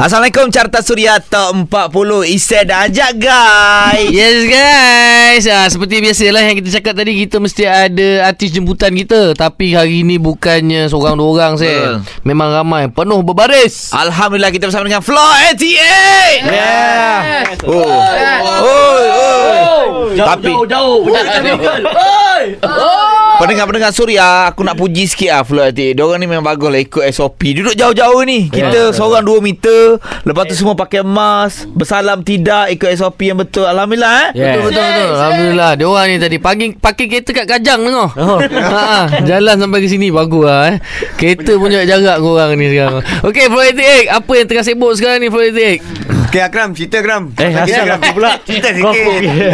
[0.00, 4.08] Assalamualaikum Carta Suria Top 40 Isen dah ajak guys.
[4.08, 5.44] Yes guys.
[5.44, 9.36] Ah, Seperti biasalah yang kita cakap tadi Kita mesti ada artis jemputan kita.
[9.36, 12.00] Tapi hari ni bukannya seorang dua orang saya.
[12.24, 13.92] Memang ramai Penuh berbaris.
[13.92, 17.84] Alhamdulillah kita bersama dengan Floor 88 Yeah Oh
[18.56, 21.04] Oh Oh Tapi Jauh, jauh.
[23.40, 27.04] Pendengar-pendengar Suria Aku nak puji sikit lah Floor 88 Diorang ni memang bagus lah Ikut
[27.08, 28.52] SOP Duduk jauh-jauh ni.
[28.52, 29.96] Kita seorang 2 meter.
[30.28, 31.72] Lepas tu semua pakai mask.
[31.72, 33.64] Bersalam tidak Ikut SOP yang betul.
[33.64, 34.30] Alhamdulillah eh.
[34.36, 35.08] Betul betul betul.
[35.16, 35.70] Alhamdulillah.
[35.80, 38.10] Dia orang ni tadi Pagi pakai kereta kat Kajang tengok.
[38.20, 38.38] Oh.
[38.76, 40.76] ha, jalan sampai ke sini bagus lah eh.
[41.16, 43.02] Kereta pun jaga jarak korang ni sekarang.
[43.24, 45.80] Okey Floyd Egg, apa yang tengah sibuk sekarang ni Floyd Egg?
[46.30, 49.50] Okay Akram Cerita Akram Eh asal aku pula Cerita Kau- sikit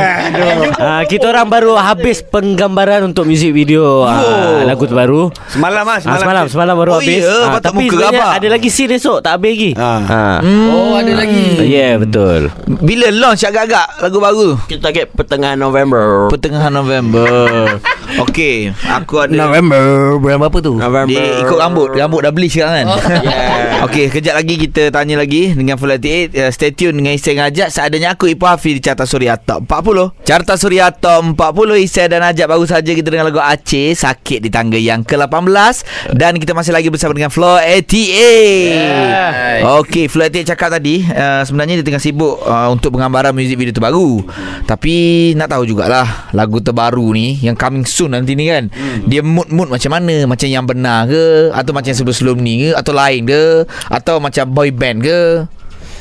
[0.76, 6.20] Ah, Kita orang baru habis penggambaran untuk music video ah, Lagu terbaru Semalam lah Ah,
[6.20, 7.24] semalam semalam Oh, baru habis.
[7.24, 7.32] ya?
[7.42, 8.36] Ah, Patut tapi muka sebenarnya apa?
[8.36, 9.70] ada lagi scene esok tak habis lagi.
[9.74, 10.00] Ah.
[10.04, 10.38] Ah.
[10.68, 11.56] Oh ada lagi.
[11.56, 12.52] Ya yeah, betul.
[12.68, 16.28] Bila launch agak-agak Lagu baru Kita target pertengahan November.
[16.28, 17.32] Pertengahan November
[18.22, 18.70] Okey
[19.02, 20.14] Aku ada November.
[20.22, 20.78] Bulan apa tu?
[20.78, 21.10] November.
[21.10, 21.88] Dia ikut rambut.
[21.92, 22.86] Rambut dah bleach sekarang kan?
[23.26, 23.82] Yeah.
[23.88, 27.72] Okey kejap lagi kita tanya lagi Dengan Full 88 uh, Stay tune dengan Isai Ngajak
[27.72, 32.22] Seadanya aku Ipoh Hafiz di Carta Suria Top 40 Carta Suria Top 40 Isai dan
[32.22, 35.82] Ajak Baru saja kita dengan lagu Aceh Sakit di tangga yang ke-18
[36.14, 41.80] Dan kita masih lagi bersama dengan Floor 88 Okey Floor 88 cakap tadi uh, Sebenarnya
[41.80, 44.22] dia tengah sibuk uh, Untuk penggambaran muzik video terbaru.
[44.68, 44.94] Tapi
[45.34, 48.68] nak tahu jugalah Lagu terbaru ni Yang coming soon nanti ni kan
[49.04, 50.28] Dia mood-mood macam mana?
[50.28, 51.48] Macam yang benar ke?
[51.50, 52.70] Atau macam sebelum-sebelum ni ke?
[52.76, 53.64] Atau lain ke?
[53.88, 55.48] Atau macam boy band ke?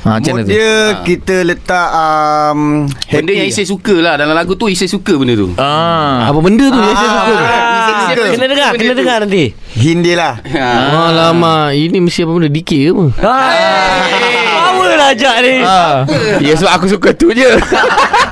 [0.06, 0.54] Ha, Macam mana Mood tu?
[0.54, 4.14] dia Kita letak um, Benda yang Isai suka lah.
[4.16, 5.50] Dalam lagu tu Isai suka benda tu.
[5.58, 6.30] Ah.
[6.30, 6.78] Apa benda tu?
[6.78, 7.34] Ah, saya suka.
[7.34, 9.58] Ah, Kena dengar, kena dengar nanti.
[9.74, 10.38] Hindi lah.
[10.54, 11.10] Ah.
[11.10, 12.54] Alamak, ini mesti apa benda?
[12.54, 13.06] DK ke apa?
[14.46, 15.56] Power lah ajak ni.
[15.66, 16.06] Ah.
[16.38, 17.50] Ya sebab aku suka tu je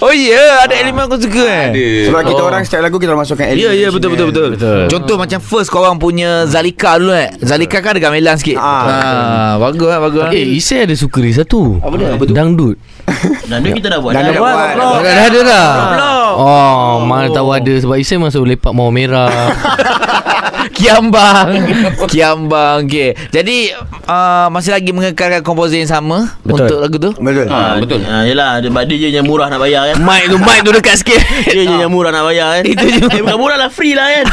[0.00, 3.12] Oh ya yeah, ada elemen aku suka eh Ada Sebab kita orang setiap lagu Kita
[3.12, 4.48] masukkan Ya ya betul betul betul.
[4.56, 4.80] Betul.
[4.88, 7.28] Contoh macam first korang punya Zalika dulu eh.
[7.44, 8.56] Zalika kan ada gamelan sikit.
[8.56, 8.88] Ah.
[8.88, 10.22] Ah, bagus lah bagus.
[10.32, 11.76] Eh, Isai ada suka ni satu.
[11.84, 12.16] Apa dia?
[12.16, 12.32] Apa tu?
[12.32, 12.76] Dangdut.
[13.50, 14.12] Dan dia kita dah buat.
[14.16, 15.68] Dan dah buat Oh, dah dah ada dah.
[16.32, 19.30] Oh, mana tahu ada sebab Isai masuk lepak mawar merah.
[20.70, 21.48] Kiambang.
[22.06, 22.84] Kiambang.
[22.84, 23.12] Okey.
[23.28, 23.72] Jadi
[24.06, 26.64] uh, masih lagi mengekalkan komposer yang sama Betul.
[26.64, 27.10] untuk lagu tu.
[27.16, 28.00] Betul Ah, betul.
[28.00, 29.96] Ha, yelah, dia, dia je yang murah nak bayar kan.
[30.00, 31.20] Mic tu mic tu dekat sikit.
[31.52, 32.64] Dia je yang murah nak bayar kan.
[32.64, 33.00] Itu je.
[33.10, 34.24] Eh, bukan murah lah, free lah kan.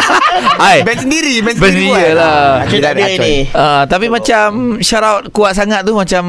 [0.62, 0.84] Hai.
[0.84, 2.12] Band sendiri Band Band sendiri buat.
[2.16, 2.28] lah.
[2.28, 3.34] Ah, Macam tak ada ni.
[3.48, 4.46] Uh, tapi macam
[4.80, 6.22] shout out kuat sangat tu macam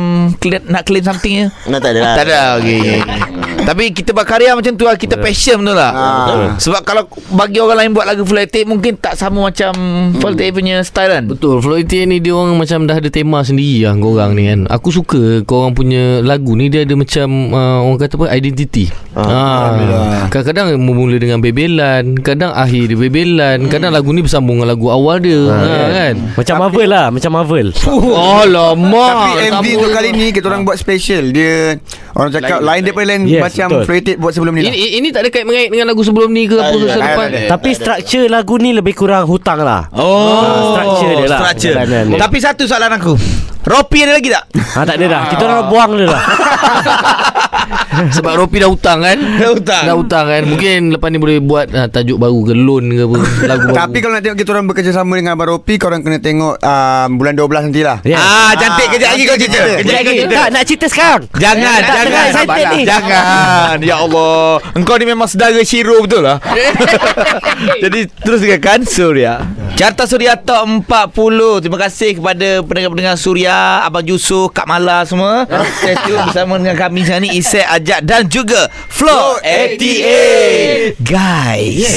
[0.67, 1.47] nak claim something je.
[1.67, 2.15] Nah, tak ada lah.
[2.15, 2.87] Tak ada okey.
[3.67, 6.55] Tapi kita berkarya macam tu lah Kita passion betul lah Ah.
[6.55, 7.03] Sebab kalau
[7.35, 9.75] bagi orang lain buat lagu full attack Mungkin tak sama macam
[10.23, 13.43] full attack punya style kan Betul Floyd T ni dia orang macam dah ada tema
[13.43, 14.59] sendiri lah korang ni kan.
[14.71, 18.85] Aku suka korang punya lagu ni dia ada macam uh, orang kata apa identity.
[19.17, 20.29] Ah.
[20.31, 25.19] Kadang-kadang memula dengan bebelan, kadang akhir dia bebelan, kadang lagu ni bersambung dengan lagu awal
[25.19, 25.41] dia.
[25.49, 26.15] Ha, kan.
[26.37, 27.67] Macam Marvel lah, macam Marvel.
[28.43, 29.15] Alamak.
[29.17, 31.75] Tapi MV untuk kali ni Kita orang buat special Dia
[32.17, 33.85] Orang cakap lain daripada lain Yes, Macam betul.
[33.85, 36.49] Freighted buat sebelum ni lah Ini, ini tak ada kait mengait dengan lagu sebelum ni
[36.49, 37.27] ke apa ke ada, selepas.
[37.45, 39.85] Tapi structure lagu ni lebih kurang hutang lah.
[39.93, 41.39] Oh structure dia lah.
[41.45, 42.17] Structure Jalanan dia.
[42.17, 43.13] Tapi satu soalan aku
[43.71, 44.43] Ropi ada lagi tak?
[44.49, 45.23] Ha tak ada dah.
[45.29, 46.23] Kita orang buang dia lah.
[48.15, 49.83] Sebab Ropi dah hutang kan Dah hutang.
[49.83, 53.15] Dah hutang kan Mungkin lepas ni boleh buat uh, Tajuk baru ke Loan ke apa
[53.45, 56.57] Lagu baru Tapi kalau nak tengok kita orang bekerjasama dengan Abang Ropi Korang kena tengok
[56.57, 58.17] um, Bulan 12 nantilah Ya.
[58.17, 61.21] Ah cantik kejap lagi kau cerita Kejap lagi Tak nak cerita sekarang.
[61.33, 62.81] Jangan, Tak, jangan, tengah excited ni.
[62.83, 63.75] jangan.
[63.79, 64.41] Ya Allah,
[64.73, 66.37] engkau ni memang saudara Shiro betul lah.
[67.83, 69.43] Jadi terus dengarkan Surya.
[69.75, 71.61] Carta Surya Top 40.
[71.61, 75.45] Terima kasih kepada pendengar-pendengar Surya, Abang Yusof, Kak Mala semua.
[76.03, 80.99] Tune bersama dengan kami sekarang ni Isai Ajak dan juga Flow 88.
[80.99, 81.87] Guys.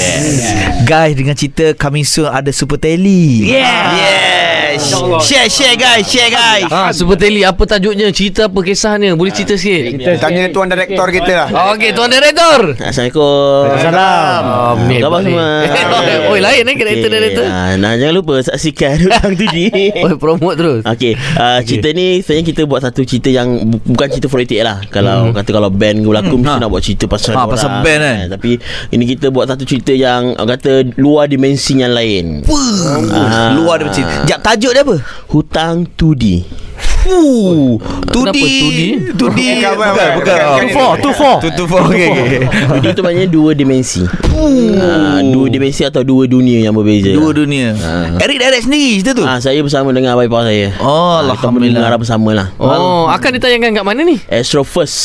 [0.87, 3.43] Guys dengan cerita coming soon ada Super Tele.
[3.43, 3.91] Yeah.
[3.99, 4.87] Yes.
[5.21, 6.71] Share share guys, share guys.
[6.71, 8.15] Ah, Super Tele apa tajuknya?
[8.15, 9.19] Cerita apa kisahnya?
[9.19, 9.99] Boleh cerita sikit?
[10.23, 12.79] Tanya tuan director kita lah Oh, Okey, tuan director.
[12.79, 13.83] Assalamualaikum.
[13.83, 14.43] Salam.
[14.47, 15.49] Oh, mate, Khabar semua?
[16.31, 17.45] Oi, lain eh director director.
[17.45, 19.67] Ah, nah, jangan lupa saksikan Hutang tu je.
[20.07, 20.81] Oi, promote terus.
[20.87, 24.79] Okey, uh, cerita ni sebenarnya kita buat satu cerita yang bu- bukan cerita politik lah.
[24.87, 26.61] Kalau kata kalau band berlakon Hmm, mesti ha.
[26.61, 27.51] nak buat cerita pasal Ha, orang.
[27.51, 28.15] pasal band kan.
[28.15, 28.51] Eh, Tapi
[28.93, 32.45] ini kita buat satu cerita yang orang kata luar dimensi yang lain.
[32.45, 33.51] Wah, Ah.
[33.53, 34.05] luar dia macam.
[34.27, 34.97] Jap tajuk dia apa?
[35.27, 36.45] Hutang 2D.
[37.01, 38.13] Fuh, 2D.
[38.13, 38.81] Kenapa 2D?
[39.17, 39.41] 2D.
[39.41, 40.09] Bukan, bukan, bukan.
[40.17, 40.39] bukan.
[40.39, 40.57] Oh.
[40.57, 41.37] Two four, two four.
[41.41, 41.81] Two to four.
[41.89, 42.43] Okay, okay.
[42.71, 44.05] Video tu maknanya dua dimensi.
[44.77, 47.11] Ah, dua dimensi atau dua dunia yang berbeza.
[47.11, 47.73] Dua dunia.
[48.19, 49.25] Eric direct sendiri cerita tu.
[49.25, 50.77] Ah, saya bersama dengan abang ipar saya.
[50.79, 51.97] Oh, Ah, kita Alhamdulillah.
[51.97, 52.47] bersama lah.
[52.57, 54.17] Oh, akan ditayangkan kat mana ni?
[54.27, 54.99] Astro First.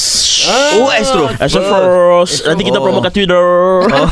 [0.77, 1.25] Oh, Astro.
[1.31, 2.45] Astro First.
[2.45, 2.83] Nanti kita Oh.
[2.83, 3.39] promo kat Twitter.
[3.81, 4.07] Oh.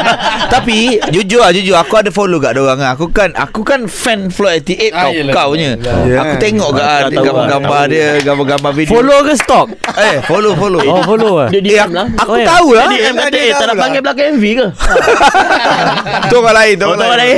[0.54, 2.94] Tapi jujur lah jujur aku ada follow kat orang ah.
[2.94, 5.74] Aku kan aku kan fan Flow 88 Ah, kau kau punya.
[6.20, 8.92] Aku tengok kat ah, Tahu gambar-gambar dia, gambar-gambar video.
[8.92, 9.68] Follow ke stalk?
[9.94, 10.80] Eh, follow follow.
[10.84, 12.06] Oh follow lah Dia Eh, DM aku, lah.
[12.14, 12.46] aku Oh, ya.
[12.46, 12.84] tahu lah.
[12.84, 13.74] Dia DM kata, eh tak nak lah.
[13.80, 14.66] panggil belakang MV ke?
[16.24, 17.36] Tu orang lain, tu Oh, orang tu lain.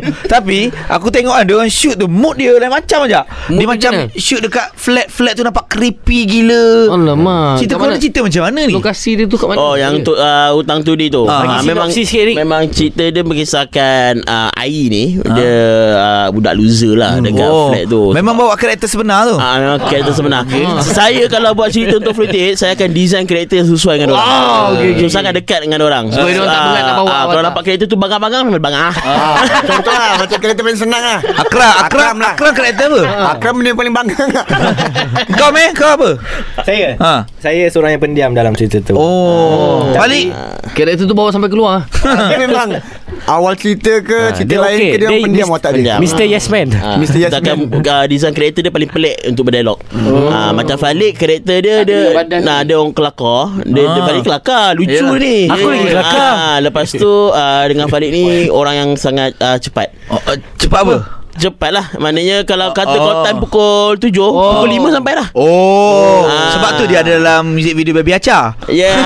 [0.00, 0.10] tu.
[0.26, 3.20] Tapi aku tengok kan dia orang shoot tu mood dia lain macam aja.
[3.46, 6.90] Dia macam shoot dekat flat-flat tu nampak creepy gila.
[6.90, 7.60] Alamak.
[7.60, 8.72] Cerita kau ada cerita macam mana ni?
[8.72, 9.58] Lokasi dia tu kat mana?
[9.58, 11.24] Oh yang untuk uh, hutang tu dia tu.
[11.24, 11.32] Ah.
[11.34, 11.88] Ah, Bagi memang
[12.34, 15.54] memang cerita dia mengisahkan uh, Ai ni dia
[15.94, 18.10] uh, budak loser lah dekat flat tu.
[18.10, 19.36] Memang bawa karakter sebenar tu.
[19.36, 20.42] Ah, memang karakter sebenar.
[20.82, 24.26] Saya kalau buat cerita untuk Fruity saya akan design karakter yang sesuai dengan orang.
[24.26, 26.10] Oh, okey, okey, so, sangat dekat dengan orang.
[26.10, 28.92] Supaya diorang tak berat nak bawa ah, Kalau nampak karakter tu bangang-bangang memang bangang.
[28.96, 29.34] Ah,
[29.68, 32.34] Contoh lah Macam kereta paling senang lah Akram, Akram, lah.
[32.34, 33.00] Akram karakter apa?
[33.30, 34.16] Akram dia paling bangga
[35.38, 36.10] Kau meh, kau apa?
[36.62, 37.26] Saya Ha.
[37.36, 40.32] Saya seorang yang pendiam dalam cerita tu Oh, balik.
[40.72, 41.84] Karakter tu bawa sampai keluar.
[42.00, 42.78] Dia memang
[43.24, 44.84] Awal cerita ke Cerita dia lain okey.
[44.84, 45.98] ke Dia, Dia pendiam mis- otak dia pendiam.
[45.98, 46.24] Mr.
[46.24, 47.18] Yes Man Ah, Mr.
[47.22, 47.82] akan Yasmin.
[47.82, 49.78] uh, design karakter dia paling pelik untuk berdialog.
[50.04, 50.28] Oh.
[50.28, 52.00] Ah, macam Falik karakter dia dia
[52.40, 53.42] nah dia orang kelakar.
[53.62, 54.04] Dia, dia Ah.
[54.04, 55.16] Falik kelakar, lucu Yalah.
[55.16, 55.36] ni.
[55.46, 56.32] Aku lagi kelakar.
[56.34, 59.88] Ah, lepas tu uh, dengan Falik ni orang yang sangat uh, cepat.
[60.06, 60.96] Oh, uh, cepat apa?
[61.34, 63.02] Cepat lah Maknanya Kalau kata Oh.
[63.02, 64.30] kau time pukul 7 oh.
[64.54, 66.54] Pukul 5 sampai lah Oh, Ah.
[66.54, 68.54] sebab tu dia ada dalam music video Baby Acha.
[68.68, 68.94] Yeah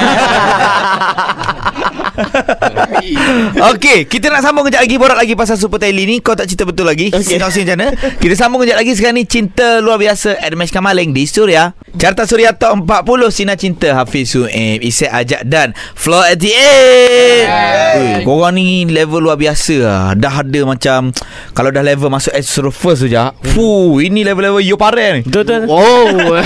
[3.75, 6.19] Okey, kita nak sambung kejap lagi borak lagi pasal Super Tele ni.
[6.19, 7.11] Kau tak cerita betul lagi.
[7.11, 7.21] Okay.
[7.21, 7.37] Okey.
[7.39, 7.91] Sinopsis macam mana?
[8.19, 11.73] Kita sambung kejap lagi sekarang ni Cinta Luar Biasa Admesh Kamaling di Suria.
[11.99, 17.99] Carta Suria Top 40 Sinar Cinta Hafiz Suim, Isyak Ajak dan Floor 88.
[17.99, 20.05] Ui, korang ni level luar biasa lah.
[20.15, 21.11] Dah ada macam
[21.57, 23.19] kalau dah level masuk Astro First tu je.
[23.51, 25.21] Fuh, ini level-level Yo Pare ni.
[25.27, 26.37] Betul betul Oh.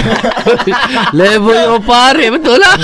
[1.13, 2.75] Level yang pare betul lah.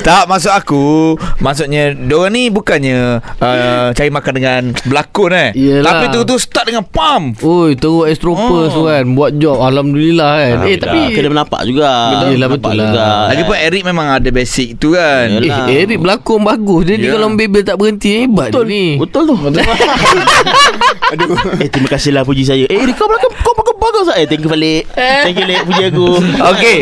[0.00, 1.14] Tak maksud aku
[1.58, 5.90] Maksudnya Diorang ni bukannya uh, Cari makan dengan Berlakon eh Yelah.
[5.90, 10.56] Tapi tu tu start dengan pam Oi, teruk Astropers tu kan buat job alhamdulillah kan.
[10.62, 12.28] Eh tapi Kena menampak juga Betul.
[12.30, 12.86] Yelah, betul lah.
[12.86, 13.06] juga.
[13.28, 15.66] Lagipun Eric memang ada basic tu kan Yelah.
[15.66, 16.86] Eh, Eric berlakon bagus.
[16.86, 17.16] Dia ni Ya.
[17.16, 18.94] kalau Bebel tak berhenti hebat Betul ni.
[18.94, 19.34] Betul tu
[21.58, 24.50] Eh terima kasih lah puji saya Eh kau belakang Kau belakang bagus Eh thank you
[24.50, 26.08] balik Thank you Lek puji aku
[26.52, 26.78] Okey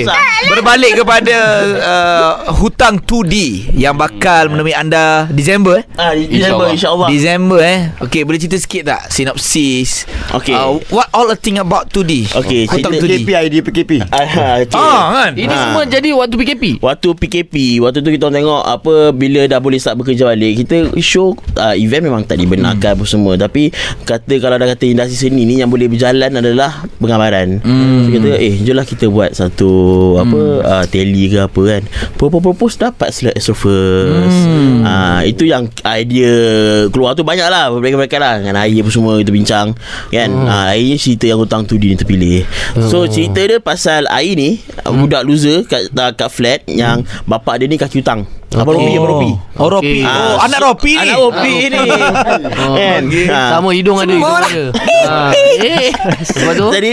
[0.49, 1.37] Berbalik kepada
[1.79, 3.35] uh, Hutang 2D
[3.73, 5.85] Yang bakal menemui anda Disember eh?
[5.95, 7.09] Ah, di Disember insyaAllah.
[7.09, 7.81] Disember eh?
[8.01, 10.09] Okey boleh cerita sikit tak Sinopsis?
[10.33, 10.51] Okey.
[10.51, 14.59] uh, What all a thing about 2D Okey, Hutang cerita 2D PKP ID PKP Ah,
[14.61, 14.75] cik.
[14.75, 15.33] Ah kan?
[15.35, 15.61] Ini Ha.
[15.63, 16.65] semua jadi waktu PKP.
[16.79, 20.65] Waktu PKP Waktu tu kita tengok Apa Bila dah boleh start bekerja balik.
[20.65, 22.97] Kita show uh, Event memang tak dibenarkan hmm.
[22.97, 23.35] apa semua.
[23.37, 23.69] Tapi
[24.03, 27.61] Kata kalau dah kata Industri seni ni Yang boleh berjalan adalah Penggambaran.
[27.61, 28.07] Hmm.
[28.07, 29.71] so, Kita eh Jomlah kita buat satu
[30.19, 31.83] Apa uh, Tele ke apa kan.
[32.15, 34.81] Propose-propose Dapat slot Astro First hmm.
[34.83, 36.35] uh, Itu yang Idea
[36.89, 39.67] Keluar tu banyak lah Mereka-mereka lah Dengan air apa semua Kita bincang
[40.09, 40.49] Kan hmm.
[40.49, 42.49] uh, Air cerita yang hutang tu Dia terpilih
[42.89, 44.97] So cerita dia pasal Air ni hmm.
[44.97, 48.25] Budak loser kat, kat flat Yang bapak dia ni kaki hutang
[48.55, 50.07] Abang Ropi Abang Ropi Oh Ropi Okey.
[50.07, 51.83] Oh anak Ropi ni Anak Ropi ni
[52.57, 53.59] Oh, Kan Ah.
[53.59, 54.65] Sama hidung ada hidung ada.
[55.07, 55.17] Ha.
[55.35, 55.91] Eh.
[56.39, 56.93] Lepas tu Jadi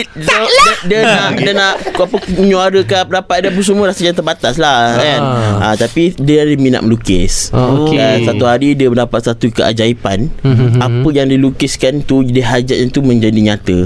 [0.88, 5.22] dia, nak dia nak apa menyuarakan pendapat dia pun semua rasa yang terbatas lah kan.
[5.78, 7.50] Tapi dia ada minat melukis.
[7.54, 7.70] Ah.
[7.90, 10.30] Dan satu hari dia mendapat satu keajaiban
[10.80, 13.80] apa yang dilukiskan tu dia hajatnya tu menjadi nyata.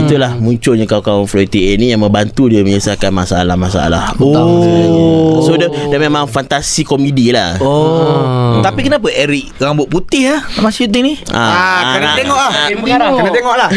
[0.00, 4.16] Itulah munculnya kawan-kawan Floyd ni yang membantu dia menyelesaikan masalah-masalah.
[4.18, 5.38] Oh.
[5.44, 7.62] So dia, dia memang fantasi komedi lah.
[7.62, 8.58] Oh.
[8.58, 11.14] Tapi kenapa Eric Rambut putih lah Masa syuting ni?
[11.30, 12.50] Ah, kena tengok lah.
[12.66, 13.54] Kena tengok.
[13.54, 13.70] Lah.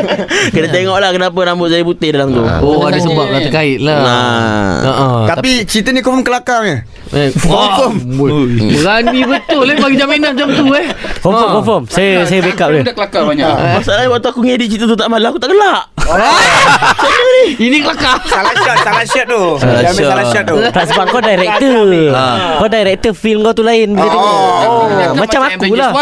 [0.54, 2.46] Kena tengok lah kenapa rambut saya putih dalam tu.
[2.62, 3.98] Oh ada sebab lah terkait lah.
[3.98, 4.70] Nah.
[4.86, 5.34] Ha.
[5.34, 6.78] Tapi cerita ni confirm kelakar ni.
[7.10, 7.98] Eh, Confirm.
[8.14, 10.86] Berani betul eh bagi jaminan macam tu eh.
[11.18, 11.54] Confirm Ha.
[11.58, 11.82] confirm.
[11.90, 12.82] Saya saya backup dia.
[12.86, 13.50] Dah kelakar banyak.
[13.50, 15.90] Masalahnya waktu aku ngedit cerita tu tak malam Aku tak gelak.
[17.58, 18.22] Ini kelakar.
[18.30, 19.42] Salah shot Salah shot tu.
[19.58, 20.06] Salah shot.
[20.06, 20.44] salah shot.
[20.46, 20.56] tu.
[20.70, 21.82] Tak sebab kau director
[22.56, 24.34] Kau director film kau tu lain Bila tengok.
[24.66, 25.92] oh, Macam aku lah.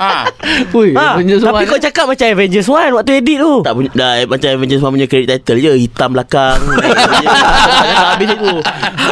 [0.00, 0.12] Ha.
[0.76, 1.68] Ui, ha, Avengers Tapi One.
[1.68, 3.52] kau cakap macam Avengers 1 Waktu edit tu.
[3.60, 6.58] Tak punya dah, Macam Avengers One punya credit title je Hitam belakang.
[8.10, 8.52] Habis itu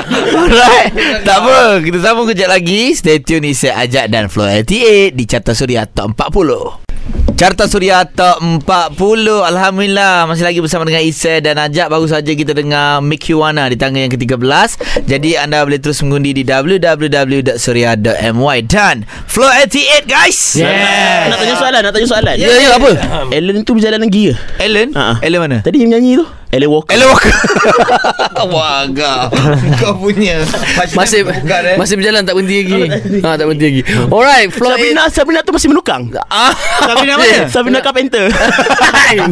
[0.09, 0.91] Alright.
[1.23, 2.93] Tak apa Kita sambung kejap lagi.
[2.93, 6.88] Stay tune Isai Ajak dan Flow 88 Di Carta Suria Top 40
[7.35, 8.67] Carta Suria Top 40
[9.47, 13.71] Alhamdulillah Masih lagi bersama dengan Isai dan Ajak Baru saja kita dengar Make You Wanna
[13.71, 14.43] Di tangga yang ke-13
[15.07, 17.79] Jadi anda boleh terus mengundi Di www.suria.my
[18.67, 21.31] Dan Flow 88 guys Yeah.
[21.31, 22.91] Nak tanya soalan Nak tanya soalan Ya, ya, apa?
[23.31, 24.35] Ellen tu berjalan lagi ke?
[24.59, 25.23] Ellen Ha.
[25.23, 25.57] Ellen mana?
[25.63, 27.29] Tadi yang menyanyi tu Ellen Walker Ellen Walker
[28.51, 29.31] Wah agak
[29.79, 30.41] Kau punya
[30.97, 31.77] Masih Bukan, eh?
[31.77, 32.81] masih berjalan tak berhenti lagi.
[33.21, 33.83] Ha tak berhenti lagi.
[34.09, 36.57] Alright, Flow Sabrina Sabrina tu masih melukang Ah,
[36.99, 37.39] Sabrina mana?
[37.55, 38.27] Sabrina Carpenter.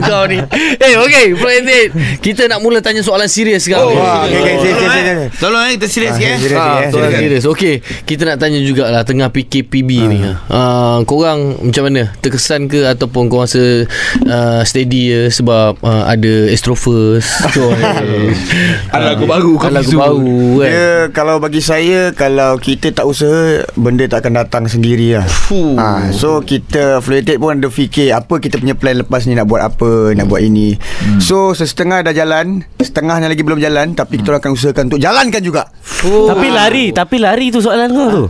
[0.06, 0.38] Kau ni.
[0.80, 3.92] Eh okay Flow 88 Kita nak mula tanya soalan serius sekarang.
[3.92, 5.28] Oh, okay, okay, okay, okay, okay, okay.
[5.36, 6.38] Tolong eh kita serius sikit eh.
[6.40, 6.58] serius.
[6.58, 7.44] Ha, soalan serius.
[7.50, 12.02] Okay Kita nak tanya jugalah Tengah PKPB ni uh, Korang macam mana?
[12.22, 13.84] Terkesan ke Ataupun korang rasa
[14.26, 17.46] uh, Steady je Sebab uh, Ada Astro First
[18.94, 20.70] Ada lagu baru Ada lagu baru kan?
[20.70, 25.26] Dia kalau bagi saya Kalau kita tak usaha Benda tak akan datang sendiri lah
[25.78, 29.62] ha, So kita Fluited pun ada fikir Apa kita punya plan lepas ni Nak buat
[29.62, 30.74] apa Nak buat ini.
[30.76, 31.20] Hmm.
[31.22, 35.42] So sesetengah dah jalan Setengahnya lagi belum jalan Tapi kita orang akan usahakan Untuk jalankan
[35.42, 35.70] juga.
[36.02, 38.26] Tapi lari Tapi lari tu soalan kau tu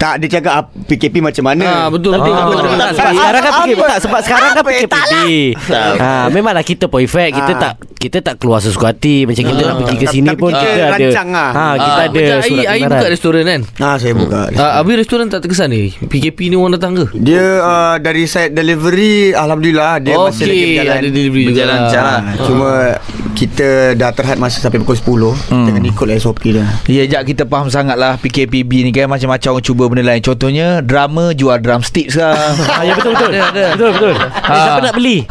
[0.00, 1.60] Tak dia cakap ap- PKP macam mana?
[1.62, 2.32] Ah, betul betul.
[2.32, 2.88] Ah, betul, tak, betul.
[2.90, 5.12] sebab sekarang kan PKP tak, sebab sekarang kan PKP.
[5.60, 5.92] Tak.
[5.94, 7.36] Ha, memanglah kita pun effect.
[7.36, 7.58] Kita Ah.
[7.60, 9.28] tak kita tak keluar sesuka hati.
[9.28, 11.50] Macam kita nak pergi ke Tapi- sini tapi pun kita kita ada lah.
[11.52, 13.60] ha kita Ah, ada macam surat Ai, Ai buka restoran kan?
[13.76, 14.40] Ah saya buka.
[14.50, 15.82] Uh, Abi restoran tak terkesan ni?
[16.00, 17.04] PKP ni orang datang ke?
[17.12, 20.96] Dia uh, dari side delivery Alhamdulillah Dia masih lagi berjalan.
[20.96, 21.52] Ada delivery juga.
[21.52, 22.18] Berjalan lah.
[22.40, 22.70] Cuma
[23.40, 24.96] kita dah terhad masa sampai pukul
[25.32, 25.64] 10 hmm.
[25.64, 29.64] Jangan ikut SOP dia Ya Jak kita faham sangat lah PKPB ni kan Macam-macam orang
[29.64, 33.28] cuba benda lain Contohnya Drama jual drumstick sekarang Ah, ya betul betul.
[33.30, 33.62] Ada, ada.
[33.72, 34.12] Betul betul.
[34.12, 34.60] Eh, Ah.
[34.60, 35.16] siapa nak beli?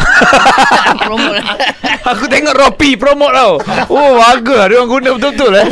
[2.10, 3.52] Aku tengok Ropi promote tau
[3.88, 5.66] Oh bagus lah Dia orang guna betul-betul eh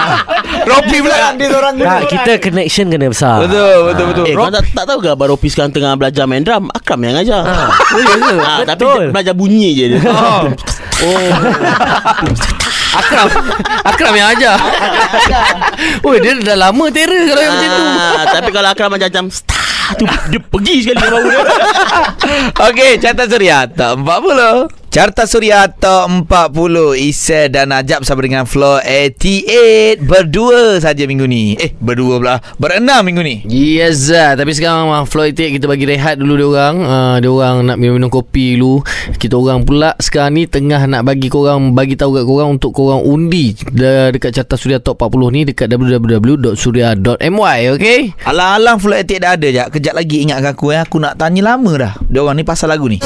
[0.70, 3.42] Ropi pula Dia orang Ha, kita connection kena besar.
[3.42, 6.40] Betul betul betul Eh kau tak, tak tahu ke Abang Ropi sekarang tengah belajar main
[6.40, 7.54] drum Akram yang ajar ha.
[8.62, 9.00] Tapi Betul.
[9.00, 9.98] dia belajar bunyi je dia
[11.04, 11.20] Oh
[13.00, 13.28] Akram.
[13.82, 14.56] Akram yang ajar.
[16.06, 17.82] Oh dia dah lama terror Kalau yang macam tu.
[17.82, 19.58] Ah, Tapi kalau Akram macam-macam Star!
[19.98, 21.40] tu Dia pergi sekali bau dia.
[22.70, 28.78] Okey, Carta Suria Top 40 Carta Suria Top 40 Isai dan Najab bersama dengan Floor
[28.86, 31.58] 88 Berdua saja minggu ni.
[31.58, 32.38] Eh, berdua pula.
[32.62, 33.42] Berenam minggu ni.
[33.50, 34.06] Yes.
[34.14, 36.74] Tapi sekarang uh, Floyd Take Kita bagi rehat dulu dia orang.
[36.86, 38.86] Uh, Dia orang nak minum-minum kopi dulu.
[39.18, 43.02] Kita orang pula Sekarang ni tengah nak bagi korang Bagi tahu kat korang Untuk korang
[43.02, 49.30] undi de- Dekat carta Suria Top 40 ni Dekat www.suria.my Okay Alang-alang Floor 88 dah
[49.34, 50.78] ada je Kejap lagi ingatkan aku eh.
[50.78, 51.98] Aku nak tanya lama dah.
[52.06, 53.02] Dia orang ni pasal lagu ni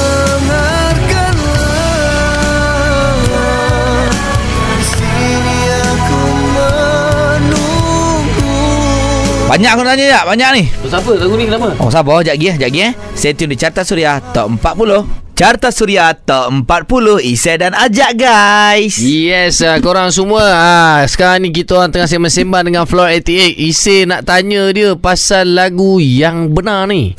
[9.49, 10.63] Banyak aku nak tanya tak Banyak ni.
[10.85, 11.11] Siapa?
[11.17, 11.73] Lagu ni kenapa?
[11.81, 12.53] Oh sabar Sekejap lagi eh.
[12.53, 12.93] Sekejap lagi eh.
[13.17, 19.01] Stay tune di Carta Suria Top 40 Carta Suria Top 40 Isai dan Ajak guys.
[19.01, 20.45] Yes uh, Korang semua.
[20.53, 25.57] Uh, Sekarang ni kita orang tengah sembang-sembang Dengan Floor 88 Isi nak tanya dia Pasal
[25.57, 27.17] lagu yang benar ni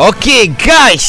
[0.00, 1.04] Okay guys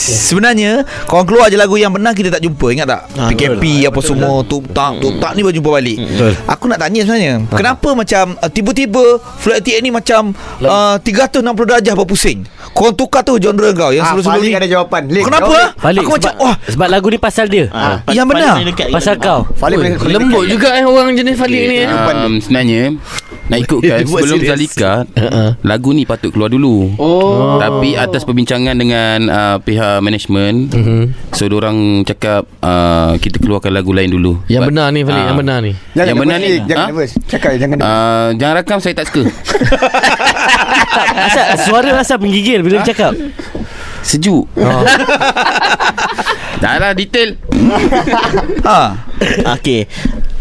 [0.00, 4.00] Sebenarnya Korang keluar je lagu yang benar Kita tak jumpa Ingat tak Ah, PKP apa
[4.00, 6.32] semua Tuk tak Tuk tak ni baru jumpa balik Betul.
[6.48, 9.04] Aku nak tanya sebenarnya Kenapa macam uh, Tiba-tiba
[9.36, 10.32] Float 88 ni macam
[10.64, 11.36] uh, 360
[11.68, 15.02] darjah berpusing Korang tukar tu genre kau Yang Ah, sebelum-sebelum ni ada jawapan.
[15.04, 15.68] Lik, Kenapa jawab, ah?
[15.76, 17.64] Balik Aku macam sebab, Wah sebab lagu ni pasal dia.
[17.68, 18.54] Ah, Yang benar.
[18.88, 19.40] Pasal kau.
[20.08, 21.92] Lembut juga eh Orang jenis Falik ni eh.
[21.92, 22.82] um, Sebenarnya
[23.46, 24.38] Nak ikutkan Sebelum.
[24.40, 25.50] Zalika Uh-uh.
[25.68, 31.02] Lagu ni patut keluar dulu Oh Tapi atas perbincangan dengan uh, pihak management Mhm.
[31.34, 35.26] So orang cakap uh, Kita keluarkan lagu lain dulu Yang But, benar ni Falik ah,
[35.26, 36.60] Yang benar ni Jangan Yang benar ni, Lik.
[36.62, 36.88] Jangan ha?
[36.88, 39.22] nervous Cakap jangan nervous uh, Jangan rakam saya tak suka
[41.00, 43.12] Asal suara rasa menggigil bila dia cakap.
[44.00, 44.48] Sejuk
[46.60, 47.36] Dah lah detail
[48.64, 48.96] ha.
[49.56, 49.88] Okey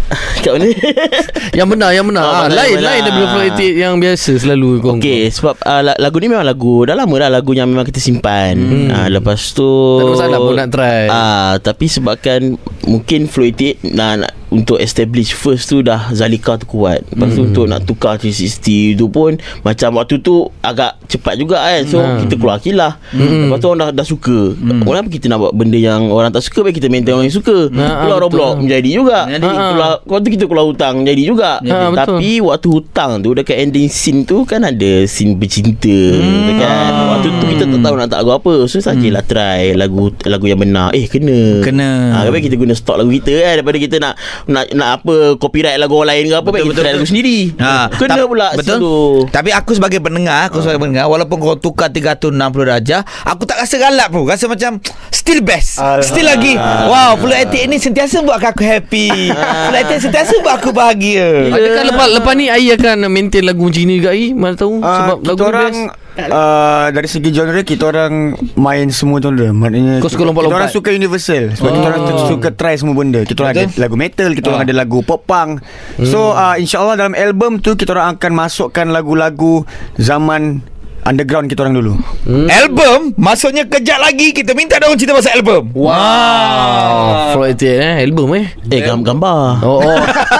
[0.43, 0.65] Kat mana
[1.57, 2.87] Yang benar Yang benar Oh, ah, Lain benar.
[2.89, 3.25] lain daripada
[3.61, 7.15] 88 Yang biasa selalu kau Okey sebab uh, la- lagu ni memang lagu dah lama
[7.19, 8.55] dah lagu yang memang kita simpan.
[8.57, 8.87] Hmm.
[8.89, 11.03] Uh, lepas tu Tak ada masalah pun nak try.
[11.07, 16.65] Ah uh, tapi sebabkan mungkin Fluid nak, nak untuk establish first tu dah Zalika tu
[16.65, 17.05] kuat.
[17.13, 21.81] Lepas tu untuk nak tukar 360 tu pun macam waktu tu agak cepat juga kan.
[21.85, 22.25] So Hmm.
[22.25, 22.97] kita keluar kilah.
[23.13, 24.57] Lepas tu orang dah, dah suka.
[24.57, 27.69] Kenapa kita nak buat benda yang orang tak suka baik kita maintain orang yang suka.
[27.69, 28.39] Ha, Keluar betul.
[28.41, 29.19] Roblox menjadi juga.
[29.29, 29.45] Jadi.
[29.45, 31.51] Keluar waktu kita keluar hutang jadi juga.
[31.61, 32.17] Ha, betul.
[32.19, 36.57] Tapi waktu hutang tu dekat ending scene tu kan ada scene bercinta hmm.
[36.57, 36.91] kan.
[37.17, 38.53] Waktu tu kita tak tahu nak tak lagu apa.
[38.65, 40.89] So sajalah try lagu lagu yang benar.
[40.97, 41.61] Eh kena.
[41.61, 42.25] Kena.
[42.25, 44.13] Ha, kita guna stok lagu kita kan daripada kita nak
[44.45, 47.39] nak nak apa copyright lagu orang lain ke apa baik kita try lagu sendiri.
[47.57, 48.77] Ha, kena tap- pula Betul?
[48.77, 48.95] situ.
[49.29, 53.75] Tapi aku sebagai pendengar Aku sebagai pendengar Walaupun kau tukar 360 darjah Aku tak rasa
[53.75, 54.23] galak pun.
[54.23, 54.77] Rasa macam
[55.09, 55.81] Still best.
[56.01, 59.31] Still lagi Wow Pulau Etik ni Sentiasa buatkan aku happy.
[59.31, 61.49] Pulau Etik sentiasa buat aku bahagia.
[61.49, 64.31] Adakah lepas lepas ni Ai akan maintain lagu macam ni juga Ai?
[64.31, 66.08] Mana tahu Ah, sebab lagu orang best.
[66.31, 68.13] uh, dari segi genre kita orang
[68.53, 69.49] main semua genre.
[69.49, 70.51] Maknanya Kau suka kita, lompat-lompat?
[70.51, 73.21] kita orang suka universal sebab kita orang tu- suka try semua benda.
[73.23, 75.61] Kita orang ada lagu metal, kita orang ada lagu pop punk.
[76.01, 79.63] So uh, insyaallah dalam album tu kita orang akan masukkan lagu-lagu
[79.95, 80.61] zaman
[80.99, 81.93] underground kita orang dulu.
[82.27, 87.33] Album Maksudnya kejap lagi Kita minta dia orang cerita pasal album Wow.
[87.33, 88.45] Floyd 88 eh album eh.
[88.69, 89.63] Eh gambar.
[89.63, 89.97] Oh, oh.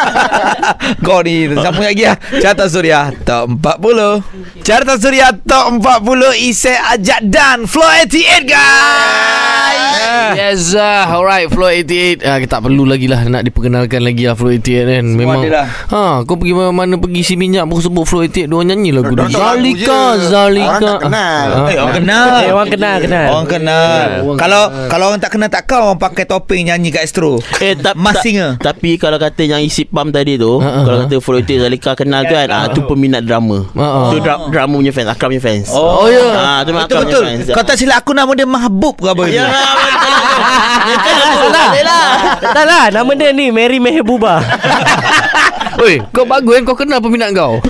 [1.06, 5.86] Kau ni Sambung lagi lah Carta Suria Top 40 Carta Suria Top 40
[6.40, 9.80] Isai Ajak dan Flow 88 guys!
[10.30, 14.36] Yes uh, Alright Flow 88 uh, Kita tak perlu lagi lah Nak diperkenalkan lagi lah
[14.36, 15.06] Flow 88 kan?
[15.06, 15.66] Memang ada lah.
[15.90, 19.28] ha, Kau pergi mana-mana Pergi si minyak Pun sebut Flow 88 Diorang nyanyi lagu dia.
[19.30, 20.02] Zalika.
[20.22, 21.48] Zalika Orang tak kenal.
[21.50, 21.68] Ah.
[21.70, 22.28] Eh orang kenal.
[22.40, 23.28] Eh, orang kenal, kenal.
[23.30, 24.08] Orang kenal.
[24.22, 27.42] Orang Kalau kalau orang tak kenal Takkan orang pakai topeng Nyanyi kat Astro.
[27.58, 30.98] Eh tak, Mas tak- Tapi kalau kata yang isi pam tadi tu Ha, ha, Kalau
[30.98, 31.04] ha.
[31.06, 33.64] kata Follow It Zalika kenal tu kan ah, Tu peminat drama.
[33.72, 34.12] Ha.
[34.12, 35.68] Tu dra- drama punya fans Akram punya fans.
[35.72, 36.24] Oh ya.
[36.32, 38.96] Ah, tu memang Betul Akram betul punya fans Kau tak silap aku nama dia Mahbub
[38.96, 41.10] ke apa Ya itu
[41.50, 41.70] Salah
[42.56, 42.84] Tak lah.
[42.92, 44.40] Nama dia ni Mary Mehebuba
[45.80, 47.64] Oi, kau bagus kan kau kenal peminat kau.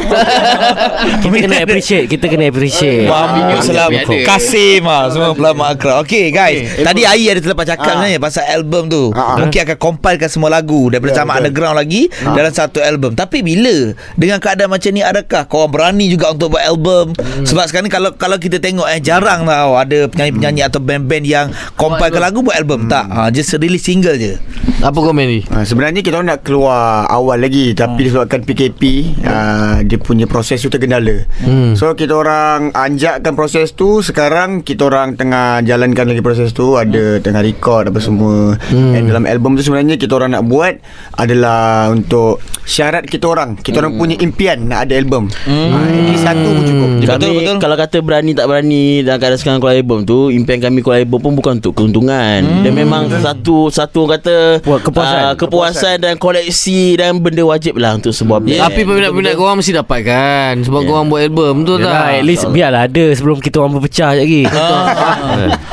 [1.21, 3.05] Kita kena appreciate Kita kena appreciate.
[3.05, 4.17] Biar ada.
[4.25, 6.01] Kasim ah, Semua pelama akrab.
[6.01, 6.81] Okay guys.
[6.81, 9.13] Tadi Ai ada terlepas cakap sebenarnya Pasal album tu.
[9.13, 13.13] Mungkin akan compilekan semua lagu Daripada zaman underground lagi Dalam satu album.
[13.13, 13.93] Tapi bila?
[14.17, 17.13] Dengan keadaan macam ni Adakah korang berani juga Untuk buat album?
[17.45, 21.47] Sebab sekarang ni Kalau kalau kita tengok eh Jarang tau Ada penyanyi-penyanyi Atau band-band yang
[21.77, 22.89] Compilekan lagu Buat album.
[22.89, 23.05] Tak.
[23.05, 24.33] Ha, Just release single je.
[24.79, 25.39] Apa komen ni?
[25.51, 28.81] Uh, sebenarnya kita nak keluar awal lagi tapi disebabkan PKP
[29.23, 31.27] uh, dia punya proses tu tergendala.
[31.43, 31.75] Hmm.
[31.75, 37.19] So kita orang anjakkan proses tu sekarang kita orang tengah jalankan lagi proses tu ada
[37.19, 38.55] tengah record apa semua.
[38.71, 38.95] Hmm.
[38.95, 40.79] And dalam album tu sebenarnya kita orang nak buat
[41.15, 43.59] adalah untuk syarat kita orang.
[43.59, 45.27] Kita orang punya impian nak ada album.
[45.43, 45.75] Hmm.
[45.75, 46.89] Uh, ini satu pun cukup.
[46.99, 47.57] Kami Betul, betul.
[47.57, 51.19] kalau kata berani tak berani dalam keadaan sekarang keluar album tu impian kami keluar album
[51.19, 52.61] pun bukan untuk keuntungan hmm.
[52.61, 55.19] dia memang satu satu orang kata Puas- kepuasan.
[55.19, 59.71] ah, kepuasan dan koleksi dan benda wajib lah untuk sebuah band Tapi peminat-peminat korang mesti
[59.71, 61.89] dapat kan Sebab korang buat album Betul tak?
[61.89, 64.43] Yalah, at least biarlah ada sebelum kita orang berpecah lagi.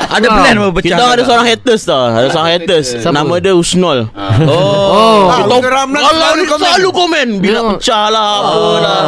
[0.06, 2.02] Ada plan mau pecah kita ada seorang haters tau.
[2.08, 2.86] Ada seorang haters.
[2.96, 3.12] Siapa?
[3.12, 3.98] Nama dia Usnol
[4.46, 7.26] Oh, Oh, Kita Alah selalu komen.
[7.42, 9.00] Bila pecah lah Apa lah.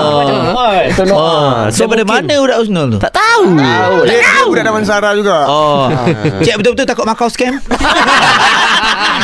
[1.08, 1.64] Oh.
[1.70, 2.98] Daripada mana Udak Usnul tu?
[2.98, 3.56] Tak tahu.
[3.56, 5.46] Dia, dia budak Damansara juga.
[5.46, 5.87] Oh
[6.44, 7.54] Cik betul-betul takut Macau scam?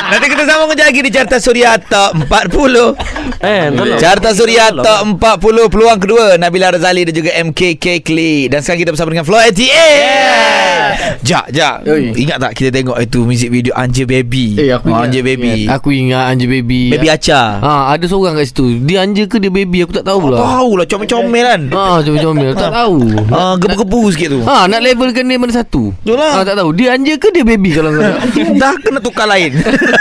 [0.04, 2.94] Nanti kita sambung kejap lagi Di Carta Suria Top 40
[3.40, 3.96] Eh, tolong.
[3.96, 5.00] Carta Suria Top
[5.40, 9.38] 40 Peluang kedua Nabila Razali Dan juga MKK Klee Dan sekarang kita bersama dengan Flow
[9.38, 11.74] 88 Jak Jak
[12.14, 15.52] Ingat tak kita tengok itu Music video Anja Baby Eh aku oh, ingat Anja Baby
[15.66, 18.82] Aku ingat Anja Baby Baby Acha Ha, ada seorang kat situ.
[18.82, 19.80] Dia anja ke dia baby?
[19.80, 20.40] Aku tak tahu lah.
[20.42, 22.50] Tahu lah Comel-comel kan Ha, comel-comel.
[22.52, 22.96] tak tahu.
[23.30, 25.94] Ah, Gebu-gebu sikit tu Ha, nak levelkan dia mana satu?
[25.96, 26.32] Betul lah.
[26.34, 26.74] Ha, tak tahu.
[26.74, 28.20] Dia anja ke dia baby kalau nak?
[28.60, 29.54] Dah kena tukar lain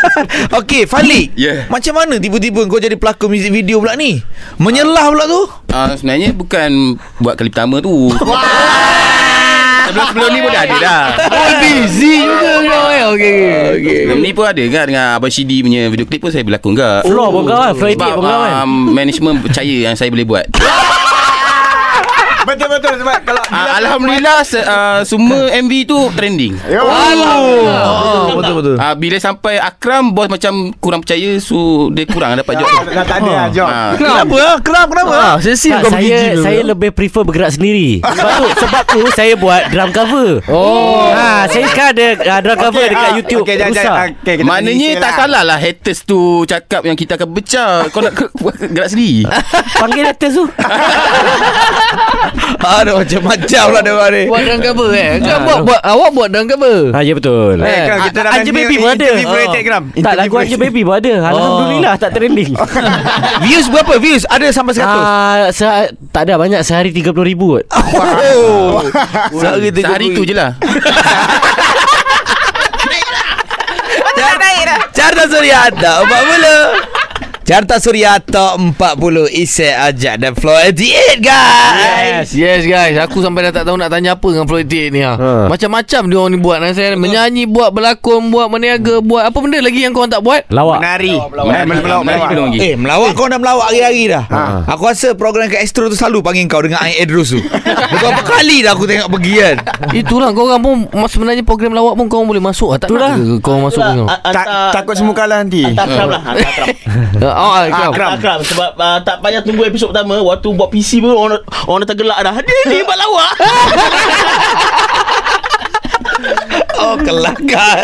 [0.59, 1.65] Okey Falik Ya.
[1.67, 4.17] Macam mana tiba-tiba Kau jadi pelakon music video pula ni
[4.57, 6.69] Menyelah pula tu Uh, sebenarnya bukan
[7.17, 8.13] buat kali pertama tu.
[9.83, 11.03] Sebelum-sebelum ni pun dah ada dah.
[11.27, 13.03] Oh, busy juga kau eh.
[13.09, 13.41] Okey.
[13.73, 13.97] Okey.
[13.99, 17.03] Sebelum ni pun ada kan dengan Abang Shidi punya video klip pun saya berlakon ke.
[17.03, 20.45] Floor pun kawan Floor Sebab Etik pun kawan um, management percaya yang saya boleh buat.
[22.43, 26.57] Betul-betul sebab kalau Uh, Alhamdulillah se- uh, semua MV tu trending.
[28.65, 31.55] Oh, betul-betul Uh, bila sampai Akram bos macam kurang percaya so
[31.89, 32.67] dia kurang dapat job.
[32.67, 32.77] tu.
[32.89, 33.67] dah tak ada lah job.
[33.67, 34.55] Ah, Kenapa ah?
[34.59, 37.99] Kenapa kenapa Ha, sensi tak, kau pergi saya saya lebih prefer bergerak sendiri.
[37.99, 40.29] Sebab tu sebab tu saya buat drum cover.
[40.47, 41.09] Oh.
[41.09, 43.43] Ha, saya sekarang ada uh, drum cover Okey, dekat ah, YouTube.
[43.43, 45.13] okey, jangan- jangan- okey, kita Maknanya tak lah.
[45.17, 47.71] salah lah haters tu cakap yang kita akan pecah.
[47.89, 48.13] Kau nak
[48.65, 49.27] gerak sendiri.
[49.73, 50.45] Panggil atas tu.
[52.79, 55.09] Aduh macam-macam lah dia ni Buat dalam cover eh?
[55.19, 57.55] Kan buat, buat Awak buat dalam cover Ha ya betul.
[57.59, 59.09] Eh, Kram, kita dah Anja Baby pun ada.
[59.59, 59.83] Kram.
[59.93, 60.55] Tak lagu Anja.
[60.55, 61.13] Baby pun ada.
[61.27, 62.51] Alhamdulillah tak trending
[63.45, 63.93] Views berapa?
[63.99, 64.23] Views?
[64.25, 66.63] Ada sampai 100 Ah, se- tak ada banyak.
[66.63, 67.65] Sehari 30 ribu kot.
[67.67, 68.79] Oh.
[69.39, 70.55] Sehari Sehari tu je lah.
[74.93, 76.92] Carta Suryata 40
[77.43, 78.79] Carta Suryata 40
[79.35, 82.31] Isai Ajak dan Flow 88 guys.
[82.31, 82.63] Yes.
[82.63, 82.95] Guys.
[83.03, 85.13] Aku sampai dah tak tahu nak tanya apa Dengan Floyd Tate ni ha.
[85.13, 85.51] Ha.
[85.51, 89.83] Macam-macam dia orang ni buat saya Menyanyi Buat berlakon Buat meniaga Buat apa benda lagi
[89.83, 90.47] Yang korang tak buat?
[90.47, 90.79] Lawak.
[90.79, 91.15] Menari.
[91.19, 93.11] Melawak lagi Eh melawak.
[93.11, 94.23] kau dah melawak hari-hari dah.
[94.65, 97.43] Aku rasa program ke Astro tu selalu panggil kau Dengan Ain Edrus tu.
[97.43, 99.55] Berapa kali dah aku tengok pergi kan?
[99.91, 100.75] Itulah korang pun
[101.05, 103.83] Sebenarnya program lawak pun Korang boleh masuk lah Tak nak ke korang masuk
[104.71, 105.67] takut semua kalah nanti.
[105.67, 106.67] Hantar Akram lah Hantar
[107.33, 107.89] ah, Ah, Akram.
[107.89, 108.09] Akram.
[108.13, 111.89] Akram Sebab uh, tak payah tunggu episod pertama Waktu buat PC pun Orang, orang dah
[111.89, 113.33] tergelak dah Dia ni buat lawak
[116.75, 117.79] Oh kelakar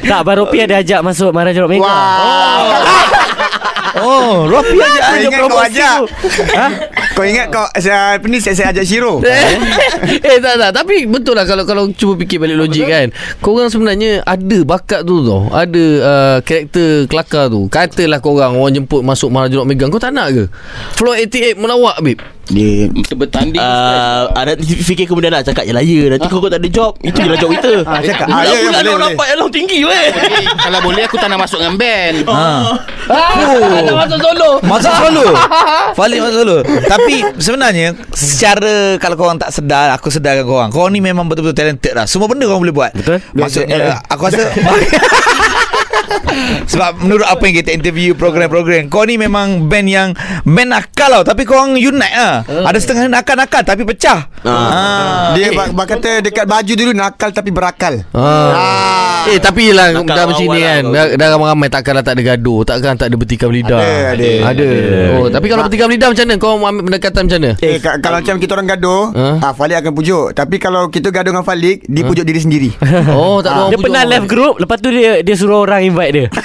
[0.00, 1.90] Tak Abang Ropi ada ajak masuk Mara Jorok Mega.
[3.98, 5.98] Oh Ropi aja Kau ingat kau ajak
[6.58, 6.66] ha?
[7.14, 9.20] Kau ingat kau saya, Apa ni saya, saya ajak Shiro?
[10.30, 10.70] Eh tak tak.
[10.74, 13.08] Tapi betul lah Kalau kalau cuba fikir balik logik kan.
[13.42, 15.50] Korang sebenarnya Ada bakat tu tau.
[15.50, 17.66] Ada uh, Karakter kelakar tu.
[17.70, 19.90] Katalah korang Orang jemput masuk Maharaja Rock Megang.
[19.90, 20.44] Kau tak nak ke?
[20.96, 25.82] Floor 88 melawak babe Dia Kita bertanding uh, Ada fikir kemudian nak cakap Je lah
[25.82, 26.92] ya Nanti kau, kau tak ada job.
[27.00, 27.72] Itu je lah job kita.
[27.86, 28.26] Ah, cakap.
[28.28, 29.28] Ah, ya, ya, boleh, orang boleh.
[29.30, 30.06] Yang tinggi weh.
[30.58, 32.16] Kalau boleh aku tak nak masuk dengan band.
[32.26, 32.74] Oh.
[33.94, 34.50] Masuk solo.
[34.62, 35.26] Masuk solo?
[35.98, 36.56] Falik masuk solo.
[36.86, 41.92] Tapi sebenarnya Secara Kalau korang tak sedar Aku sedarkan korang Korang ni memang betul-betul talented
[41.94, 42.06] lah.
[42.06, 42.92] Semua benda korang boleh buat.
[42.94, 43.18] Betul.
[43.34, 44.46] Maksudnya Aku rasa
[46.66, 50.08] Sebab menurut apa yang kita interview Program-program Kau ni memang band yang
[50.44, 55.34] Band nakal tau Tapi korang unite lah Ada setengah nakal-nakal Tapi pecah ah.
[55.34, 58.02] Dia bak, bak kata dekat baju dulu nakal tapi berakal.
[58.12, 59.26] Ah.
[59.26, 60.92] Eh tapi lah Nakal Dah macam ni lah kan kau.
[60.92, 64.30] Dah, dah ramai-ramai Takkanlah tak ada gaduh Takkan tak ada bertikam lidah Ada, ada.
[64.48, 64.68] Ada
[65.12, 68.16] Oh Tapi kalau bertikam lidah macam mana Kau ambil pendekatan macam mana Eh, ka- kalau
[68.18, 69.26] macam kita orang gaduh, Ha?
[69.40, 70.26] ah Falik akan pujuk.
[70.32, 72.70] Tapi kalau kita gaduh dengan Falik, dia pujuk diri sendiri.
[73.10, 75.79] Oh tak ada orang Dia pujuk pernah live group Lepas tu dia dia suruh orang
[75.82, 76.26] invite dia.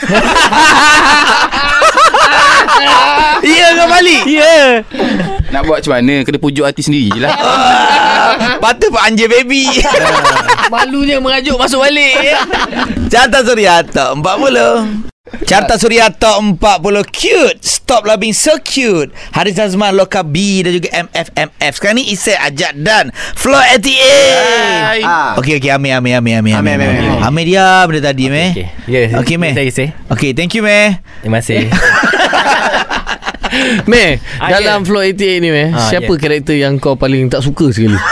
[3.45, 4.23] Ya ke balik?
[4.25, 4.41] Ya.
[4.41, 4.69] Yeah.
[5.53, 6.15] Nak buat macam mana?
[6.25, 7.31] Kena pujuk hati sendiri je lah.
[8.63, 9.69] Patut Pak Anjir Baby.
[10.73, 12.35] Malunya merajuk masuk balik.
[13.07, 16.61] Carta Suryata 40 Carta Suryata 40
[17.09, 17.57] Cute.
[17.65, 19.09] Stop lah being so cute.
[19.33, 25.33] Haris Azman Loka B Dan juga MFMF Sekarang ni Isai Ajak dan Floor 88 Ah.
[25.41, 25.73] Okey okey.
[25.73, 27.25] Amir Amir Amir Amir Amir, Amir, Amir.
[27.25, 27.45] Amir.
[27.49, 28.67] Diam Benda tadi meh okay.
[28.85, 29.53] Ya, Okey meh.
[30.13, 31.73] Okey thank you meh Terima kasih.
[33.91, 34.85] Meh Ah, Dalam ya.
[34.85, 36.17] Floor 88 ni Meh Ah, Siapa ya.
[36.17, 37.95] karakter yang kau paling tak suka sekali?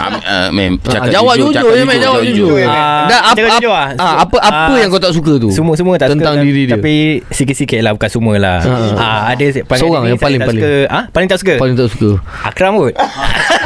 [0.00, 0.48] Uh,
[0.90, 3.72] Ah, Jawab jujur je Meh Jawab jujur Ah, Dan apa apa,
[4.16, 5.48] apa apa yang kau tak suka tu?
[5.50, 6.74] Semua semua tak Tentang suka diri dia.
[6.74, 6.94] Tapi
[7.28, 8.58] sikit-sikit lah Bukan semua lah.
[8.60, 8.96] Ah.
[8.96, 10.62] ah, Ada Seorang yang saya paling- tak paling.
[10.62, 11.54] suka, ah, Paling tak suka?
[11.56, 12.10] Paling tak suka.
[12.42, 12.94] Akram kot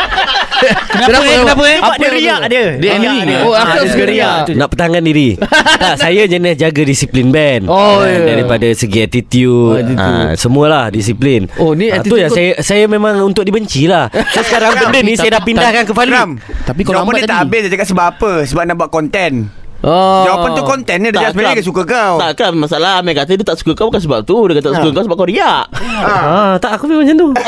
[0.66, 1.38] Kenapa eh?
[1.38, 1.78] Kenapa eh?
[1.78, 2.92] Apa dia riak dia Dia.
[2.94, 3.18] Riak angry.
[3.24, 3.38] dia.
[3.40, 4.36] Oh, Ah, Akram dia suka riak.
[4.52, 5.28] Nak pertahankan diri.
[5.84, 7.62] Tak, Saya jenis jaga disiplin band.
[7.66, 8.18] Oh, Ah, ya.
[8.30, 10.00] Daripada segi attitude, Oh, attitude.
[10.00, 11.50] ah, Semualah disiplin.
[11.56, 15.00] Oh, ni Ah, attitude tu yang saya saya memang untuk dibenci lah so, Sekarang benda
[15.00, 16.30] ni saya dah pindahkan ke Falik Ram
[16.62, 18.32] Tapi kau Jawapan lambat dia tak habis Dia cakap sebab apa?
[18.44, 19.32] Sebab nak buat konten
[19.84, 20.24] Oh.
[20.24, 22.14] Jawapan tu konten ni Dia Tak, sebenarnya dia suka kau.
[22.16, 22.92] Tak kan masalah.
[22.98, 24.36] Amir kata dia tak suka kau Bukan sebab tu.
[24.44, 25.64] Dia kata tak suka kau Sebab kau riak.
[26.00, 27.28] Ah, tak aku memang macam tu.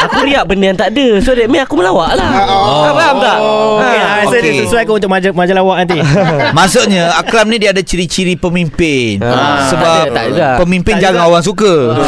[0.00, 1.20] Aku riak benda yang tak ada.
[1.20, 2.30] So that mean aku melawak lah.
[2.48, 2.88] Oh.
[2.90, 3.38] Faham tak?
[3.38, 4.42] Okay, Ah, ah, so okey.
[4.42, 5.98] dia sesuai kau untuk majalah, majalah awak nanti.
[6.58, 9.20] Maksudnya Akram ni dia ada ciri-ciri pemimpin.
[9.20, 10.48] Ah, Sebab tak ada, tak ada.
[10.58, 11.30] Pemimpin Tak jarang ada.
[11.30, 11.72] orang suka.
[11.92, 12.00] Okey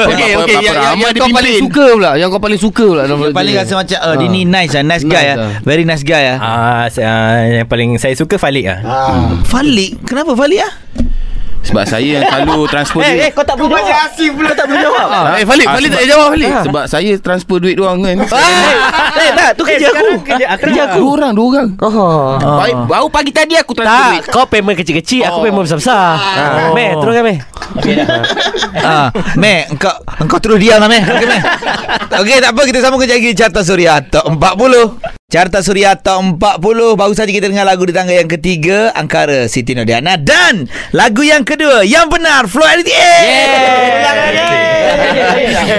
[0.00, 2.84] Apa- okey apa yang, yang, ramai yang kau paling suka pula Yang kau paling suka
[2.86, 3.02] pula.
[3.04, 4.30] Yang paling rasa macam oh, Dia Ah.
[4.30, 5.50] ni nice lah Nice guy Nice lah lah.
[5.62, 8.78] Very nice guy lah ah, ah, Yang paling saya suka Falik lah
[9.42, 9.90] Falik?
[10.04, 10.72] Kenapa Falik ah?
[11.60, 13.36] Sebab saya yang selalu transfer duit.
[13.36, 14.08] kau tak boleh jawab.
[14.08, 14.48] Asif pula.
[14.50, 15.06] Tak boleh jawab.
[15.06, 16.50] Ah, eh Falik Ah, Falik tak sebab- payah jawab Falik.
[16.64, 18.16] Sebab saya transfer duit doang kan.
[19.20, 20.24] Eh tak tu kerja aku.
[20.24, 20.72] kerja Akram.
[20.72, 20.98] Kerja aku.
[20.98, 21.68] Dua orang Dua orang.
[21.78, 22.40] Oh.
[22.56, 24.22] Baik, Baru pagi tadi aku transfer duit.
[24.22, 26.16] Tak Kau payment kecil-kecil Aku payment besar-besar.
[26.16, 26.72] Oh.
[26.72, 27.38] Meh teruskan Meh?
[28.80, 31.04] Ah, Meh Engkau Engkau terus diam lah Meh.
[31.04, 31.42] Okey Meh.
[32.24, 36.98] Okey tak apa Kita sambung kejap lagi Carta Suria Top 40 Carta Suria Top 40
[36.98, 41.46] Baru saja kita dengar lagu di tangga yang ketiga Angkara Siti Nodiana Dan Lagu yang
[41.46, 43.14] kedua Yang benar Flow LTA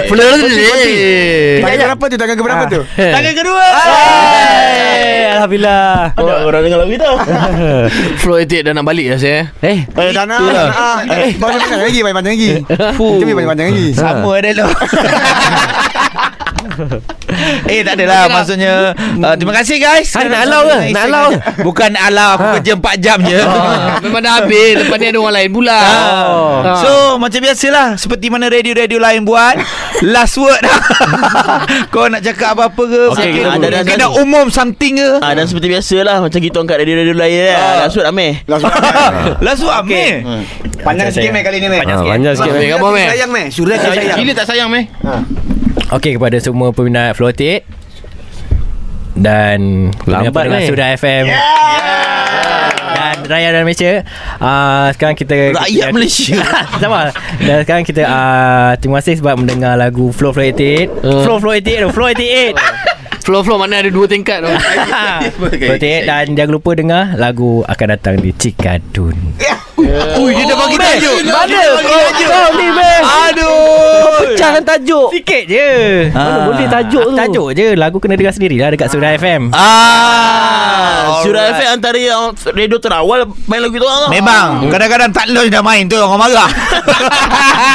[0.08, 0.32] Flow
[1.60, 2.16] Tangan berapa tu?
[2.16, 2.80] Tangan keberapa tu?
[2.96, 3.64] Tangan kedua.
[3.76, 6.16] Hey, Alhamdulillah.
[6.16, 7.08] Ada orang dengar lagu kita?
[8.24, 9.84] Flow 88 dah nak balik dah saya Eh?
[9.84, 10.12] Eh.
[10.16, 10.40] Dah nak.
[10.40, 10.98] Dah nak, ah.
[11.12, 11.36] Eh.
[11.36, 12.52] Banyak-banyak lagi Banyak-banyak lagi.
[12.96, 13.88] Itu banyak-banyak lagi.
[14.00, 14.66] Sama ada lo
[17.66, 20.78] Eh tak adalah Maksudnya uh, Terima kasih guys Hai, nak halau ke?
[20.92, 21.38] Nak halau ke?
[21.62, 25.36] Bukan halau Aku kerja 4 jam je Ah, Memang dah habis Lepas ni ada orang
[25.36, 26.62] lain pula Oh.
[26.62, 26.78] Ah.
[26.78, 29.58] So macam biasalah Seperti mana radio-radio lain buat
[30.04, 30.62] Last word
[31.94, 35.10] Kau nak cakap apa-apa ke Okey, Mungkin ada- ada- Mungkin ada- nak umum something ke
[35.20, 37.56] Ah dan seperti biasalah macam kita angkat radio-radio lain kan.
[37.56, 37.76] Ah.
[37.88, 38.32] Rasut Amir.
[39.42, 40.14] Last word Amir
[40.86, 41.80] Panjang sikit meh kali ni meh.
[41.80, 42.12] Panjang sikit.
[42.12, 42.52] Panjang sikit
[42.92, 43.08] Mek?
[43.08, 43.46] Sayang meh.
[43.50, 44.18] Surat saya sayang.
[44.18, 44.86] Gila tak sayang meh
[45.92, 47.68] Okey kepada semua peminat Flow 88
[49.12, 50.64] dan Lambat, meh.
[50.66, 51.28] Sudah FM.
[52.92, 54.08] Dan Raya dan Malaysia.
[54.40, 56.40] Uh, Sekarang kita Rakyat Malaysia.
[56.82, 57.12] Sama.
[57.38, 61.24] Dan sekarang kita uh, Terima kasih sebab mendengar lagu Flow Flow 88 Uh.
[61.24, 62.56] Flow Flow 88 tu, Flow 88
[63.22, 64.50] Flow-flow mana ada dua tingkat tu.
[65.38, 69.14] Flow 88 Dan jangan lupa dengar Lagu akan datang di Cikadun
[70.18, 71.18] Ui dia dah bagi tajuk.
[71.24, 71.62] Mana?
[71.78, 74.08] kau, kau ni Mek Aduh.
[74.24, 75.08] Pecahkan tajuk.
[75.12, 75.70] Sikit je.
[76.10, 77.16] Mana boleh tajuk tu?
[77.16, 81.54] Tajuk je Lagu kena dengar sendiri lah Dekat Sudah FM Ah, Surah.
[81.54, 84.10] FM antara yang radio terawal main lagu tu orang.
[84.10, 84.48] Memang.
[84.68, 86.50] Kadang-kadang tak launch dah main tu Orang marah.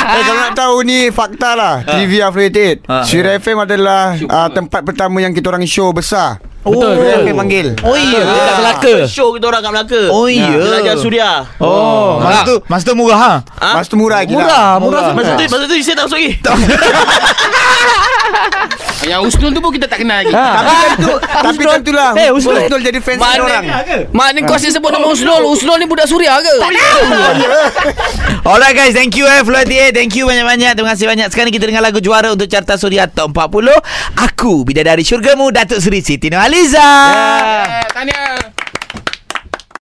[0.07, 1.75] Eh, kalau nak tahu ni fakta lah.
[1.83, 3.03] Trivia Affiliated Ha.
[3.03, 7.23] Syirah FM adalah uh, Tempat pertama yang kita orang show besar Betul, betul.
[7.23, 7.67] FM panggil.
[7.81, 8.21] Oh iya.
[8.21, 8.95] Dekat Melaka.
[9.07, 10.03] Show kita orang kat Melaka.
[10.11, 10.51] Oh iya.
[10.51, 11.31] Belajar Suria.
[11.57, 12.19] Oh.
[12.19, 13.33] Masa tu Masa tu murah ha?
[13.57, 13.71] Ha?
[13.73, 15.15] Mas tu murah lagi Murah, lah murah.
[15.15, 16.31] Masa tu masa tu saya tak masuk lagi.
[19.07, 20.35] Yang Usnul tu pun kita tak kenal lagi.
[20.35, 20.47] Ha.
[20.57, 21.13] Tapi tentu
[21.47, 22.59] Tapi tentulah Eh, Usnul.
[22.61, 23.65] Usnul jadi fans Mana- orang.
[24.11, 26.55] Mak ni kau asyik sebut nama Usnul Usnul ni budak Suria ke?
[28.49, 28.93] Alright guys.
[28.93, 30.75] Thank you eh Flow 88 Thank you banyak-banyak.
[30.75, 31.29] Terima kasih banyak.
[31.31, 33.71] Sekarang kita dengar lagu juara Untuk Carta Suria Top 40
[34.27, 36.81] Aku Bidadari Syurgamu Datuk Seri Siti Nurhaliza
[37.69, 38.39] Eh, Tahniah